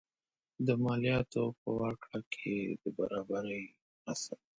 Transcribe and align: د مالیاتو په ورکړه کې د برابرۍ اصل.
د 0.65 0.67
مالیاتو 0.83 1.43
په 1.59 1.69
ورکړه 1.79 2.19
کې 2.33 2.55
د 2.81 2.83
برابرۍ 2.97 3.63
اصل. 4.13 4.39